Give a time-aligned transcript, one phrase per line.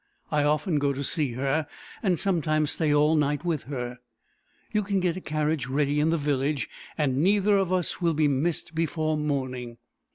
[0.31, 1.67] I often go to see her,
[2.01, 3.99] and sometimes stay all night with her.
[4.71, 8.27] You can get a carriage ready in the village, and neither of us will be
[8.27, 9.77] missed before morning."